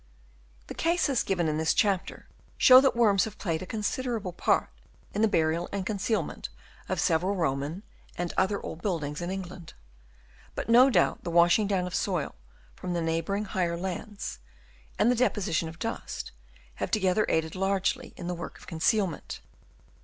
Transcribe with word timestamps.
—The 0.65 0.73
cases 0.73 1.21
given 1.21 1.47
in 1.47 1.59
this 1.59 1.75
chapter 1.75 2.27
show 2.57 2.81
that 2.81 2.95
worms 2.95 3.25
have 3.25 3.37
played 3.37 3.61
a 3.61 3.67
considerable 3.67 4.33
part 4.33 4.71
in 5.13 5.21
the 5.21 5.27
burial 5.27 5.69
and 5.71 5.85
concealment 5.85 6.49
of 6.89 6.99
several 6.99 7.35
Koman 7.35 7.83
and 8.17 8.33
other 8.35 8.59
old 8.63 8.81
buildings 8.81 9.21
in 9.21 9.29
England; 9.29 9.75
but 10.55 10.67
no 10.67 10.89
doubt 10.89 11.23
the 11.23 11.29
washing 11.29 11.67
down 11.67 11.85
of 11.85 11.93
soil 11.93 12.33
from 12.75 12.93
the 12.93 13.01
neighbouring 13.03 13.45
higher 13.45 13.77
lands, 13.77 14.39
and 14.97 15.11
the 15.11 15.15
de 15.15 15.29
position 15.29 15.69
of 15.69 15.77
dust, 15.77 16.31
have 16.77 16.89
together 16.89 17.27
aided 17.29 17.53
largely 17.53 18.15
in 18.17 18.25
the 18.25 18.33
work 18.33 18.57
of 18.57 18.65
concealment. 18.65 19.39